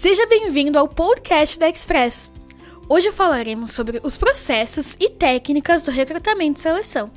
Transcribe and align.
Seja 0.00 0.24
bem-vindo 0.24 0.78
ao 0.78 0.88
podcast 0.88 1.58
da 1.58 1.68
Express. 1.68 2.32
Hoje 2.88 3.12
falaremos 3.12 3.72
sobre 3.72 4.00
os 4.02 4.16
processos 4.16 4.96
e 4.98 5.10
técnicas 5.10 5.84
do 5.84 5.90
recrutamento 5.90 6.58
e 6.58 6.62
seleção. 6.62 7.10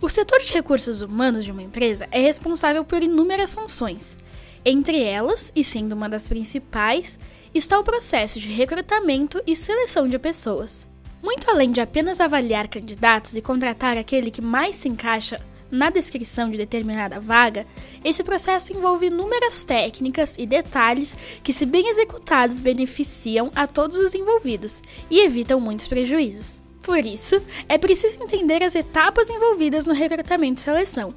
O 0.00 0.08
setor 0.08 0.38
de 0.38 0.52
recursos 0.52 1.02
humanos 1.02 1.44
de 1.44 1.50
uma 1.50 1.64
empresa 1.64 2.06
é 2.12 2.20
responsável 2.20 2.84
por 2.84 3.02
inúmeras 3.02 3.52
funções. 3.52 4.16
Entre 4.64 5.02
elas, 5.02 5.52
e 5.56 5.64
sendo 5.64 5.96
uma 5.96 6.08
das 6.08 6.28
principais, 6.28 7.18
está 7.52 7.76
o 7.76 7.82
processo 7.82 8.38
de 8.38 8.52
recrutamento 8.52 9.42
e 9.44 9.56
seleção 9.56 10.06
de 10.06 10.16
pessoas. 10.16 10.86
Muito 11.20 11.50
além 11.50 11.72
de 11.72 11.80
apenas 11.80 12.20
avaliar 12.20 12.68
candidatos 12.68 13.34
e 13.34 13.42
contratar 13.42 13.98
aquele 13.98 14.30
que 14.30 14.40
mais 14.40 14.76
se 14.76 14.88
encaixa 14.88 15.44
na 15.70 15.90
descrição 15.90 16.50
de 16.50 16.56
determinada 16.56 17.20
vaga, 17.20 17.66
esse 18.04 18.24
processo 18.24 18.72
envolve 18.72 19.06
inúmeras 19.06 19.64
técnicas 19.64 20.36
e 20.38 20.46
detalhes 20.46 21.16
que, 21.42 21.52
se 21.52 21.66
bem 21.66 21.88
executados, 21.88 22.60
beneficiam 22.60 23.50
a 23.54 23.66
todos 23.66 23.98
os 23.98 24.14
envolvidos 24.14 24.82
e 25.10 25.20
evitam 25.20 25.60
muitos 25.60 25.88
prejuízos. 25.88 26.60
Por 26.82 27.04
isso, 27.04 27.42
é 27.68 27.76
preciso 27.76 28.22
entender 28.22 28.62
as 28.62 28.74
etapas 28.74 29.28
envolvidas 29.28 29.84
no 29.84 29.92
recrutamento 29.92 30.60
e 30.60 30.64
seleção. 30.64 31.14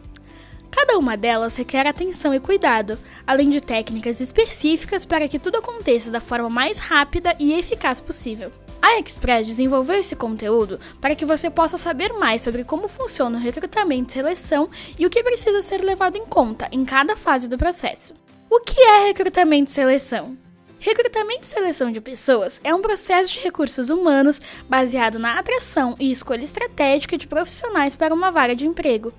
Cada 0.69 0.97
uma 0.97 1.17
delas 1.17 1.55
requer 1.57 1.85
atenção 1.85 2.33
e 2.33 2.39
cuidado, 2.39 2.97
além 3.27 3.49
de 3.49 3.59
técnicas 3.59 4.21
específicas 4.21 5.05
para 5.05 5.27
que 5.27 5.37
tudo 5.37 5.57
aconteça 5.57 6.09
da 6.09 6.21
forma 6.21 6.49
mais 6.49 6.79
rápida 6.79 7.35
e 7.37 7.53
eficaz 7.53 7.99
possível. 7.99 8.51
A 8.81 8.97
Express 8.99 9.47
desenvolveu 9.47 9.99
esse 9.99 10.15
conteúdo 10.15 10.79
para 10.99 11.15
que 11.15 11.23
você 11.23 11.49
possa 11.51 11.77
saber 11.77 12.13
mais 12.13 12.41
sobre 12.41 12.63
como 12.63 12.87
funciona 12.87 13.37
o 13.37 13.41
recrutamento 13.41 14.09
e 14.09 14.13
seleção 14.13 14.69
e 14.97 15.05
o 15.05 15.09
que 15.09 15.23
precisa 15.23 15.61
ser 15.61 15.83
levado 15.83 16.17
em 16.17 16.25
conta 16.25 16.67
em 16.71 16.83
cada 16.83 17.15
fase 17.15 17.47
do 17.47 17.59
processo. 17.59 18.13
O 18.49 18.59
que 18.59 18.81
é 18.81 19.05
recrutamento 19.05 19.69
e 19.69 19.73
seleção? 19.73 20.35
Recrutamento 20.79 21.43
e 21.43 21.45
seleção 21.45 21.91
de 21.91 22.01
pessoas 22.01 22.59
é 22.63 22.73
um 22.73 22.81
processo 22.81 23.33
de 23.33 23.39
recursos 23.39 23.91
humanos 23.91 24.41
baseado 24.67 25.19
na 25.19 25.37
atração 25.37 25.95
e 25.99 26.09
escolha 26.09 26.43
estratégica 26.43 27.19
de 27.19 27.27
profissionais 27.27 27.95
para 27.95 28.15
uma 28.15 28.31
vaga 28.31 28.55
de 28.55 28.65
emprego, 28.65 29.13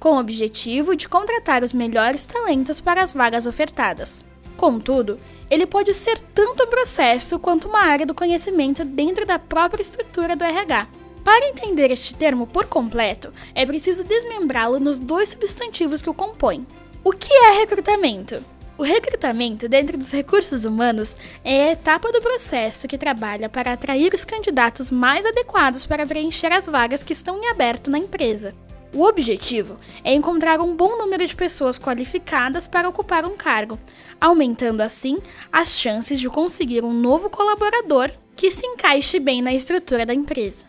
com 0.00 0.16
o 0.16 0.18
objetivo 0.18 0.96
de 0.96 1.08
contratar 1.08 1.62
os 1.62 1.72
melhores 1.72 2.26
talentos 2.26 2.80
para 2.80 3.00
as 3.00 3.12
vagas 3.12 3.46
ofertadas. 3.46 4.24
Contudo, 4.56 5.20
ele 5.50 5.66
pode 5.66 5.92
ser 5.94 6.20
tanto 6.34 6.64
um 6.64 6.68
processo 6.68 7.38
quanto 7.38 7.68
uma 7.68 7.80
área 7.80 8.06
do 8.06 8.14
conhecimento 8.14 8.84
dentro 8.84 9.26
da 9.26 9.38
própria 9.38 9.82
estrutura 9.82 10.34
do 10.34 10.44
RH. 10.44 10.88
Para 11.22 11.48
entender 11.48 11.90
este 11.90 12.14
termo 12.14 12.46
por 12.46 12.66
completo, 12.66 13.32
é 13.54 13.64
preciso 13.64 14.04
desmembrá-lo 14.04 14.78
nos 14.78 14.98
dois 14.98 15.30
substantivos 15.30 16.02
que 16.02 16.10
o 16.10 16.14
compõem. 16.14 16.66
O 17.02 17.12
que 17.12 17.32
é 17.32 17.58
recrutamento? 17.58 18.44
O 18.76 18.82
recrutamento, 18.82 19.68
dentro 19.68 19.96
dos 19.96 20.10
recursos 20.10 20.64
humanos, 20.64 21.16
é 21.44 21.68
a 21.68 21.72
etapa 21.72 22.10
do 22.10 22.20
processo 22.20 22.88
que 22.88 22.98
trabalha 22.98 23.48
para 23.48 23.72
atrair 23.72 24.12
os 24.12 24.24
candidatos 24.24 24.90
mais 24.90 25.24
adequados 25.24 25.86
para 25.86 26.06
preencher 26.06 26.52
as 26.52 26.66
vagas 26.66 27.02
que 27.02 27.12
estão 27.12 27.38
em 27.38 27.48
aberto 27.50 27.90
na 27.90 27.98
empresa. 27.98 28.54
O 28.94 29.02
objetivo 29.02 29.76
é 30.04 30.14
encontrar 30.14 30.60
um 30.60 30.76
bom 30.76 30.96
número 30.96 31.26
de 31.26 31.34
pessoas 31.34 31.80
qualificadas 31.80 32.68
para 32.68 32.88
ocupar 32.88 33.24
um 33.24 33.36
cargo, 33.36 33.76
aumentando 34.20 34.80
assim 34.82 35.20
as 35.50 35.76
chances 35.80 36.20
de 36.20 36.30
conseguir 36.30 36.84
um 36.84 36.92
novo 36.92 37.28
colaborador 37.28 38.12
que 38.36 38.52
se 38.52 38.64
encaixe 38.64 39.18
bem 39.18 39.42
na 39.42 39.52
estrutura 39.52 40.06
da 40.06 40.14
empresa. 40.14 40.64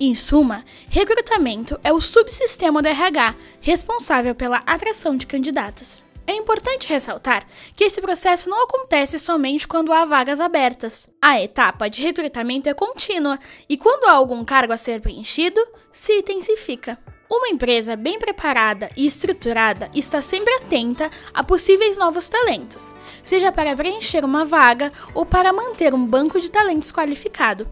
Em 0.00 0.14
suma, 0.14 0.64
recrutamento 0.88 1.78
é 1.84 1.92
o 1.92 2.00
subsistema 2.00 2.80
do 2.80 2.88
RH 2.88 3.34
responsável 3.60 4.34
pela 4.34 4.62
atração 4.66 5.14
de 5.14 5.26
candidatos. 5.26 6.02
É 6.26 6.34
importante 6.34 6.88
ressaltar 6.88 7.46
que 7.76 7.84
esse 7.84 8.00
processo 8.00 8.48
não 8.48 8.64
acontece 8.64 9.18
somente 9.18 9.68
quando 9.68 9.92
há 9.92 10.06
vagas 10.06 10.40
abertas. 10.40 11.06
A 11.20 11.42
etapa 11.42 11.90
de 11.90 12.00
recrutamento 12.00 12.70
é 12.70 12.74
contínua 12.74 13.38
e, 13.68 13.76
quando 13.76 14.08
há 14.08 14.12
algum 14.12 14.42
cargo 14.42 14.72
a 14.72 14.78
ser 14.78 15.02
preenchido, 15.02 15.60
se 15.92 16.14
intensifica. 16.14 16.98
Uma 17.36 17.48
empresa 17.48 17.96
bem 17.96 18.16
preparada 18.16 18.88
e 18.96 19.04
estruturada 19.04 19.90
está 19.92 20.22
sempre 20.22 20.54
atenta 20.54 21.10
a 21.34 21.42
possíveis 21.42 21.98
novos 21.98 22.28
talentos, 22.28 22.94
seja 23.24 23.50
para 23.50 23.74
preencher 23.74 24.24
uma 24.24 24.44
vaga 24.44 24.92
ou 25.12 25.26
para 25.26 25.52
manter 25.52 25.92
um 25.92 26.06
banco 26.06 26.40
de 26.40 26.48
talentos 26.48 26.92
qualificado. 26.92 27.68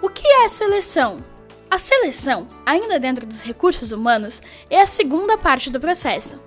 O 0.00 0.08
que 0.08 0.24
é 0.24 0.44
a 0.44 0.48
seleção? 0.48 1.24
A 1.68 1.76
seleção, 1.76 2.46
ainda 2.64 3.00
dentro 3.00 3.26
dos 3.26 3.42
recursos 3.42 3.90
humanos, 3.90 4.40
é 4.70 4.80
a 4.80 4.86
segunda 4.86 5.36
parte 5.36 5.70
do 5.70 5.80
processo. 5.80 6.40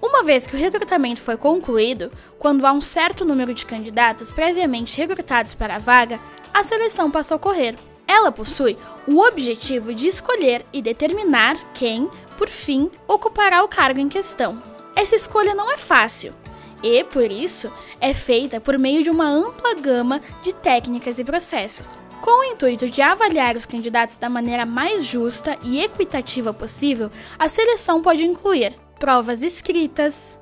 Uma 0.00 0.22
vez 0.22 0.46
que 0.46 0.54
o 0.54 0.58
recrutamento 0.58 1.22
foi 1.22 1.38
concluído, 1.38 2.12
quando 2.38 2.66
há 2.66 2.72
um 2.72 2.82
certo 2.82 3.24
número 3.24 3.54
de 3.54 3.64
candidatos 3.64 4.30
previamente 4.30 4.98
recrutados 4.98 5.54
para 5.54 5.76
a 5.76 5.78
vaga, 5.78 6.20
a 6.52 6.62
seleção 6.62 7.10
passa 7.10 7.34
a 7.34 7.38
ocorrer. 7.38 7.74
Ela 8.14 8.30
possui 8.30 8.78
o 9.08 9.18
objetivo 9.18 9.92
de 9.92 10.06
escolher 10.06 10.64
e 10.72 10.80
determinar 10.80 11.56
quem, 11.74 12.08
por 12.38 12.48
fim, 12.48 12.88
ocupará 13.08 13.64
o 13.64 13.68
cargo 13.68 13.98
em 13.98 14.08
questão. 14.08 14.62
Essa 14.94 15.16
escolha 15.16 15.52
não 15.52 15.68
é 15.72 15.76
fácil 15.76 16.32
e, 16.80 17.02
por 17.02 17.28
isso, 17.28 17.72
é 18.00 18.14
feita 18.14 18.60
por 18.60 18.78
meio 18.78 19.02
de 19.02 19.10
uma 19.10 19.26
ampla 19.28 19.74
gama 19.74 20.20
de 20.44 20.54
técnicas 20.54 21.18
e 21.18 21.24
processos. 21.24 21.98
Com 22.22 22.42
o 22.42 22.44
intuito 22.44 22.88
de 22.88 23.02
avaliar 23.02 23.56
os 23.56 23.66
candidatos 23.66 24.16
da 24.16 24.28
maneira 24.28 24.64
mais 24.64 25.04
justa 25.04 25.58
e 25.64 25.82
equitativa 25.82 26.54
possível, 26.54 27.10
a 27.36 27.48
seleção 27.48 28.00
pode 28.00 28.24
incluir 28.24 28.76
provas 29.00 29.42
escritas, 29.42 30.38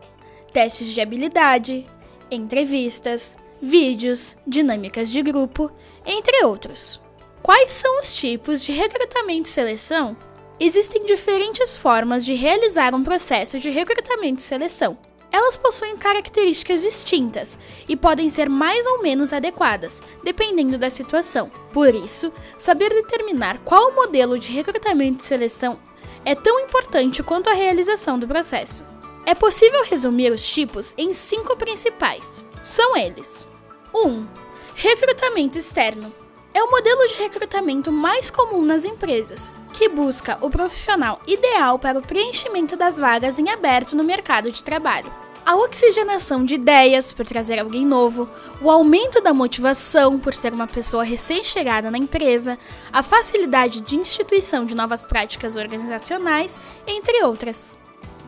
testes 0.52 0.88
de 0.88 1.00
habilidade, 1.00 1.86
entrevistas, 2.30 3.34
vídeos, 3.62 4.36
dinâmicas 4.46 5.10
de 5.10 5.22
grupo, 5.22 5.72
entre 6.04 6.44
outros. 6.44 7.00
Quais 7.42 7.72
são 7.72 7.98
os 7.98 8.14
tipos 8.14 8.62
de 8.62 8.70
recrutamento 8.70 9.48
e 9.48 9.52
seleção? 9.52 10.16
Existem 10.60 11.04
diferentes 11.04 11.76
formas 11.76 12.24
de 12.24 12.34
realizar 12.34 12.94
um 12.94 13.02
processo 13.02 13.58
de 13.58 13.68
recrutamento 13.68 14.38
e 14.38 14.44
seleção. 14.44 14.96
Elas 15.32 15.56
possuem 15.56 15.96
características 15.96 16.82
distintas 16.82 17.58
e 17.88 17.96
podem 17.96 18.30
ser 18.30 18.48
mais 18.48 18.86
ou 18.86 19.02
menos 19.02 19.32
adequadas, 19.32 20.00
dependendo 20.22 20.78
da 20.78 20.88
situação. 20.88 21.50
Por 21.72 21.92
isso, 21.92 22.32
saber 22.56 22.90
determinar 22.90 23.58
qual 23.64 23.92
modelo 23.92 24.38
de 24.38 24.52
recrutamento 24.52 25.24
e 25.24 25.26
seleção 25.26 25.80
é 26.24 26.36
tão 26.36 26.60
importante 26.60 27.24
quanto 27.24 27.50
a 27.50 27.54
realização 27.54 28.20
do 28.20 28.28
processo. 28.28 28.84
É 29.26 29.34
possível 29.34 29.84
resumir 29.84 30.30
os 30.30 30.48
tipos 30.48 30.94
em 30.96 31.12
cinco 31.12 31.56
principais. 31.56 32.44
São 32.62 32.96
eles: 32.96 33.44
1. 33.92 34.06
Um, 34.06 34.28
recrutamento 34.76 35.58
externo 35.58 36.21
é 36.62 36.64
o 36.64 36.70
modelo 36.70 37.08
de 37.08 37.14
recrutamento 37.14 37.90
mais 37.90 38.30
comum 38.30 38.62
nas 38.62 38.84
empresas, 38.84 39.52
que 39.72 39.88
busca 39.88 40.38
o 40.40 40.48
profissional 40.48 41.20
ideal 41.26 41.76
para 41.76 41.98
o 41.98 42.02
preenchimento 42.02 42.76
das 42.76 42.96
vagas 42.96 43.36
em 43.36 43.50
aberto 43.50 43.96
no 43.96 44.04
mercado 44.04 44.50
de 44.52 44.62
trabalho. 44.62 45.12
A 45.44 45.56
oxigenação 45.56 46.44
de 46.44 46.54
ideias 46.54 47.12
por 47.12 47.26
trazer 47.26 47.58
alguém 47.58 47.84
novo, 47.84 48.28
o 48.60 48.70
aumento 48.70 49.20
da 49.20 49.34
motivação 49.34 50.20
por 50.20 50.34
ser 50.34 50.52
uma 50.52 50.68
pessoa 50.68 51.02
recém-chegada 51.02 51.90
na 51.90 51.98
empresa, 51.98 52.56
a 52.92 53.02
facilidade 53.02 53.80
de 53.80 53.96
instituição 53.96 54.64
de 54.64 54.76
novas 54.76 55.04
práticas 55.04 55.56
organizacionais, 55.56 56.60
entre 56.86 57.24
outras. 57.24 57.76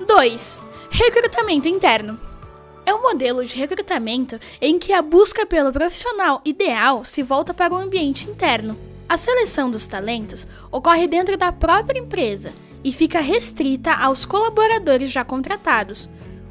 2. 0.04 0.60
Recrutamento 0.90 1.68
interno 1.68 2.18
é 2.86 2.94
um 2.94 3.02
modelo 3.02 3.44
de 3.44 3.58
recrutamento 3.58 4.38
em 4.60 4.78
que 4.78 4.92
a 4.92 5.02
busca 5.02 5.46
pelo 5.46 5.72
profissional 5.72 6.40
ideal 6.44 7.04
se 7.04 7.22
volta 7.22 7.54
para 7.54 7.72
o 7.72 7.76
ambiente 7.76 8.28
interno. 8.28 8.78
A 9.08 9.16
seleção 9.16 9.70
dos 9.70 9.86
talentos 9.86 10.46
ocorre 10.70 11.06
dentro 11.06 11.36
da 11.36 11.52
própria 11.52 11.98
empresa 11.98 12.52
e 12.82 12.92
fica 12.92 13.20
restrita 13.20 13.92
aos 13.92 14.24
colaboradores 14.24 15.10
já 15.10 15.24
contratados, 15.24 16.08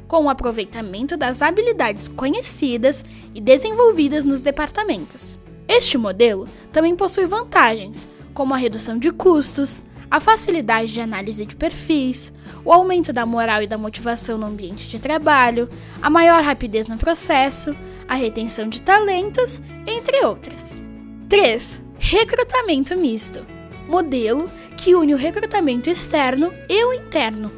com 0.08 0.24
o 0.24 0.28
aproveitamento 0.28 1.16
das 1.16 1.42
habilidades 1.42 2.08
conhecidas 2.08 3.04
e 3.34 3.40
desenvolvidas 3.40 4.24
nos 4.24 4.40
departamentos. 4.40 5.38
Este 5.66 5.96
modelo 5.96 6.48
também 6.72 6.94
possui 6.94 7.26
vantagens, 7.26 8.08
como 8.32 8.52
a 8.52 8.56
redução 8.56 8.98
de 8.98 9.10
custos, 9.10 9.84
a 10.10 10.20
facilidade 10.20 10.92
de 10.92 11.00
análise 11.00 11.44
de 11.44 11.56
perfis, 11.56 12.32
o 12.64 12.72
aumento 12.72 13.12
da 13.12 13.26
moral 13.26 13.62
e 13.62 13.66
da 13.66 13.78
motivação 13.78 14.38
no 14.38 14.46
ambiente 14.46 14.88
de 14.88 14.98
trabalho, 14.98 15.68
a 16.00 16.08
maior 16.08 16.42
rapidez 16.42 16.86
no 16.86 16.96
processo, 16.96 17.74
a 18.08 18.14
retenção 18.14 18.68
de 18.68 18.82
talentos, 18.82 19.62
entre 19.86 20.24
outras. 20.24 20.80
3. 21.28 21.82
Recrutamento 21.98 22.96
misto 22.96 23.54
modelo 23.88 24.50
que 24.76 24.94
une 24.94 25.14
o 25.14 25.16
recrutamento 25.16 25.88
externo 25.88 26.52
e 26.68 26.84
o 26.84 26.92
interno. 26.92 27.50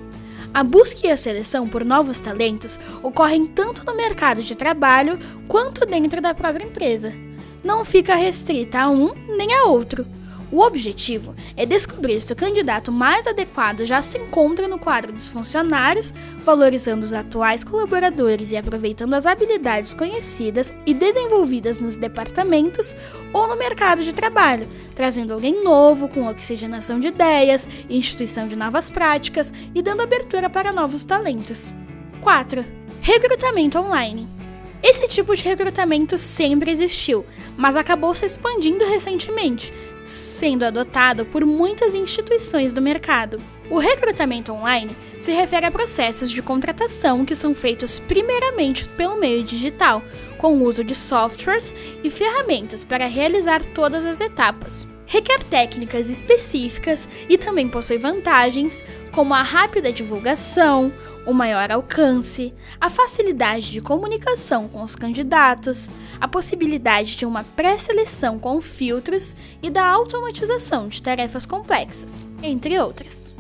A 0.53 0.63
busca 0.63 1.07
e 1.07 1.11
a 1.11 1.17
seleção 1.17 1.69
por 1.69 1.85
novos 1.85 2.19
talentos 2.19 2.81
ocorrem 3.03 3.47
tanto 3.47 3.85
no 3.85 3.95
mercado 3.95 4.43
de 4.43 4.55
trabalho 4.55 5.19
quanto 5.47 5.85
dentro 5.85 6.21
da 6.21 6.35
própria 6.35 6.65
empresa. 6.65 7.13
Não 7.63 7.85
fica 7.85 8.15
restrita 8.15 8.81
a 8.81 8.91
um 8.91 9.13
nem 9.37 9.53
a 9.53 9.65
outro 9.65 10.07
O 10.51 10.61
objetivo 10.61 11.35
é 11.57 11.67
descobrir 11.67 12.21
se 12.21 12.33
o 12.33 12.37
candidato 12.37 12.93
mais 12.93 13.27
adequado 13.27 13.85
já 13.85 14.01
se 14.01 14.17
encontra 14.17 14.69
no 14.69 14.79
quadro 14.79 15.13
dos 15.13 15.29
funcionários, 15.29 16.15
valorizando 16.45 17.05
os 17.05 17.13
atuais 17.13 17.65
colaboradores 17.65 18.53
e 18.53 18.57
aproveitando 18.57 19.15
as 19.15 19.27
habilidades 19.27 19.93
conhecidas 19.93 20.73
e 20.87 20.95
desenvolvidas 20.95 21.81
nos 21.81 21.97
departamentos 21.97 22.95
ou 23.33 23.49
no 23.49 23.57
mercado 23.57 24.05
de 24.05 24.13
trabalho, 24.13 24.69
trazendo 24.95 25.35
alguém 25.35 25.65
novo 25.65 26.09
com 26.09 26.29
oxigenação 26.29 27.01
de 27.01 27.09
ideias, 27.09 27.69
instituição 27.91 28.47
de 28.47 28.55
novas 28.55 28.89
práticas 28.89 29.53
e 29.75 29.83
dando 29.83 30.03
abertura 30.03 30.49
para 30.49 30.73
novos 30.73 31.03
talentos. 31.03 31.75
4. 32.21 32.65
Recrutamento 33.01 33.79
online. 33.79 34.29
Esse 34.83 35.09
tipo 35.09 35.35
de 35.35 35.43
recrutamento 35.43 36.17
sempre 36.17 36.71
existiu, 36.71 37.27
mas 37.57 37.75
acabou 37.75 38.15
se 38.15 38.27
expandindo 38.27 38.85
recentemente, 38.85 39.73
sendo 40.07 40.65
adotado 40.65 41.27
por 41.27 41.45
muitas 41.45 41.95
instituições 41.95 42.73
do 42.73 42.81
mercado. 42.81 43.41
O 43.69 43.79
recrutamento 43.79 44.53
online 44.53 44.97
se 45.19 45.33
refere 45.33 45.67
a 45.67 45.71
processos 45.71 46.31
de 46.31 46.41
contratação 46.41 47.25
que 47.25 47.35
são 47.35 47.55
feitos 47.55 47.99
primeiramente 47.99 48.89
pelo 48.91 49.19
meio 49.19 49.43
digital, 49.43 50.03
com 50.39 50.57
o 50.57 50.65
uso 50.65 50.85
de 50.85 50.95
softwares 50.95 51.75
e 52.05 52.09
ferramentas 52.09 52.85
para 52.85 53.07
realizar 53.07 53.65
todas 53.65 54.07
as 54.07 54.21
etapas. 54.21 54.87
Requer 55.07 55.43
técnicas 55.45 56.09
específicas 56.09 57.09
e 57.29 57.39
também 57.39 57.69
possui 57.69 57.99
vantagens, 57.99 58.85
como 59.13 59.35
a 59.35 59.43
rápida 59.43 59.93
divulgação, 59.93 60.93
o 61.27 61.35
maior 61.35 61.71
alcance, 61.71 62.55
a 62.81 62.89
facilidade 62.89 63.73
de 63.73 63.81
comunicação 63.81 64.69
com 64.69 64.83
os 64.83 64.95
candidatos, 64.95 65.91
a 66.21 66.29
possibilidade 66.29 67.17
de 67.17 67.27
uma 67.27 67.45
pré-seleção 67.45 68.39
com 68.39 68.61
filtros 68.63 69.35
e 69.63 69.69
da 69.69 69.85
automatização 69.85 70.89
de 70.89 71.03
tarefas 71.03 71.45
complexas, 71.45 72.27
entre 72.43 72.79
outras. 72.79 73.35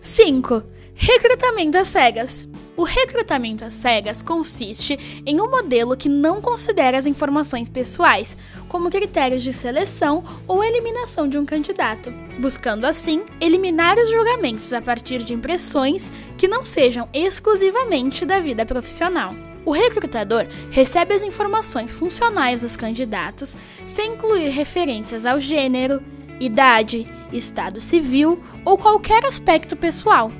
5. 0.00 0.62
Recrutamento 0.94 1.78
às 1.78 1.88
cegas. 1.88 2.48
O 2.74 2.84
recrutamento 2.84 3.64
às 3.64 3.74
cegas 3.74 4.22
consiste 4.22 5.22
em 5.26 5.38
um 5.40 5.50
modelo 5.50 5.94
que 5.94 6.08
não 6.08 6.40
considera 6.40 6.96
as 6.96 7.04
informações 7.04 7.68
pessoais 7.68 8.34
como 8.66 8.90
critérios 8.90 9.42
de 9.42 9.52
seleção 9.52 10.24
ou 10.48 10.64
eliminação 10.64 11.28
de 11.28 11.36
um 11.36 11.44
candidato, 11.44 12.10
buscando 12.38 12.86
assim 12.86 13.24
eliminar 13.40 13.98
os 13.98 14.10
julgamentos 14.10 14.72
a 14.72 14.80
partir 14.80 15.22
de 15.22 15.34
impressões 15.34 16.10
que 16.38 16.48
não 16.48 16.64
sejam 16.64 17.06
exclusivamente 17.12 18.24
da 18.24 18.40
vida 18.40 18.64
profissional. 18.64 19.34
O 19.66 19.70
recrutador 19.70 20.46
recebe 20.70 21.14
as 21.14 21.22
informações 21.22 21.92
funcionais 21.92 22.62
dos 22.62 22.74
candidatos 22.74 23.54
sem 23.84 24.14
incluir 24.14 24.48
referências 24.48 25.26
ao 25.26 25.38
gênero, 25.38 26.02
idade, 26.40 27.06
estado 27.30 27.80
civil 27.80 28.42
ou 28.64 28.78
qualquer 28.78 29.26
aspecto 29.26 29.76
pessoal 29.76 30.32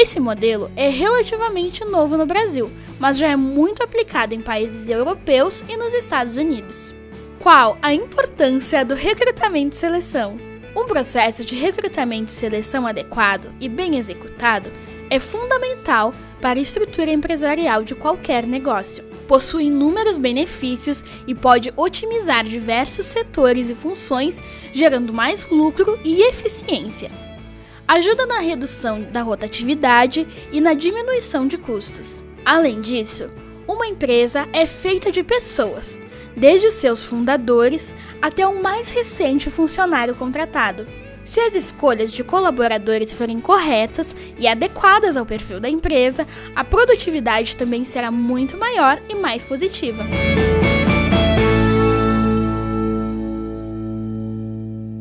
esse 0.00 0.18
modelo 0.18 0.70
é 0.76 0.88
relativamente 0.88 1.84
novo 1.84 2.16
no 2.16 2.24
Brasil, 2.24 2.70
mas 2.98 3.18
já 3.18 3.28
é 3.28 3.36
muito 3.36 3.82
aplicado 3.82 4.34
em 4.34 4.40
países 4.40 4.88
europeus 4.88 5.62
e 5.68 5.76
nos 5.76 5.92
Estados 5.92 6.38
Unidos. 6.38 6.94
Qual 7.38 7.76
a 7.82 7.92
importância 7.92 8.82
do 8.82 8.94
recrutamento 8.94 9.76
e 9.76 9.78
seleção? 9.78 10.38
Um 10.74 10.86
processo 10.86 11.44
de 11.44 11.54
recrutamento 11.54 12.30
e 12.30 12.34
seleção 12.34 12.86
adequado 12.86 13.52
e 13.60 13.68
bem 13.68 13.98
executado 13.98 14.70
é 15.10 15.18
fundamental 15.18 16.14
para 16.40 16.58
a 16.58 16.62
estrutura 16.62 17.10
empresarial 17.10 17.84
de 17.84 17.94
qualquer 17.94 18.46
negócio. 18.46 19.04
Possui 19.28 19.64
inúmeros 19.64 20.16
benefícios 20.16 21.04
e 21.26 21.34
pode 21.34 21.74
otimizar 21.76 22.44
diversos 22.44 23.04
setores 23.04 23.68
e 23.68 23.74
funções, 23.74 24.42
gerando 24.72 25.12
mais 25.12 25.46
lucro 25.48 25.98
e 26.02 26.22
eficiência 26.22 27.10
ajuda 27.90 28.24
na 28.24 28.38
redução 28.38 29.02
da 29.02 29.20
rotatividade 29.20 30.24
e 30.52 30.60
na 30.60 30.74
diminuição 30.74 31.48
de 31.48 31.58
custos. 31.58 32.22
Além 32.44 32.80
disso, 32.80 33.28
uma 33.66 33.84
empresa 33.84 34.48
é 34.52 34.64
feita 34.64 35.10
de 35.10 35.24
pessoas, 35.24 35.98
desde 36.36 36.68
os 36.68 36.74
seus 36.74 37.02
fundadores 37.02 37.96
até 38.22 38.46
o 38.46 38.62
mais 38.62 38.90
recente 38.90 39.50
funcionário 39.50 40.14
contratado. 40.14 40.86
Se 41.24 41.40
as 41.40 41.56
escolhas 41.56 42.12
de 42.12 42.22
colaboradores 42.22 43.12
forem 43.12 43.40
corretas 43.40 44.14
e 44.38 44.46
adequadas 44.46 45.16
ao 45.16 45.26
perfil 45.26 45.58
da 45.58 45.68
empresa, 45.68 46.28
a 46.54 46.62
produtividade 46.62 47.56
também 47.56 47.84
será 47.84 48.12
muito 48.12 48.56
maior 48.56 49.02
e 49.08 49.16
mais 49.16 49.44
positiva. 49.44 50.04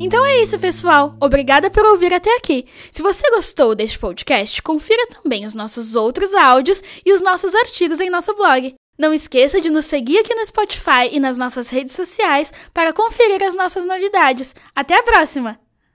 Então 0.10 0.26
é 0.26 0.42
isso, 0.42 0.58
pessoal. 0.58 1.16
Obrigada 1.22 1.70
por 1.70 1.86
ouvir 1.86 2.12
até 2.12 2.36
aqui. 2.36 2.66
Se 2.92 3.00
você 3.00 3.30
gostou 3.30 3.76
deste 3.76 4.00
podcast, 4.00 4.60
confira 4.64 5.06
também 5.06 5.46
os 5.46 5.54
nossos 5.54 5.94
outros 5.94 6.34
áudios 6.34 6.82
e 7.06 7.14
os 7.14 7.22
nossos 7.22 7.54
artigos 7.54 8.00
em 8.00 8.10
nosso 8.10 8.34
blog. 8.34 8.74
Não 8.98 9.14
esqueça 9.14 9.62
de 9.62 9.70
nos 9.70 9.86
seguir 9.86 10.18
aqui 10.18 10.34
no 10.34 10.44
Spotify 10.44 11.10
e 11.12 11.20
nas 11.20 11.38
nossas 11.38 11.70
redes 11.70 11.94
sociais 11.94 12.52
para 12.74 12.92
conferir 12.92 13.44
as 13.44 13.54
nossas 13.54 13.86
novidades. 13.86 14.56
Até 14.76 14.98
a 14.98 15.04
próxima! 15.04 15.69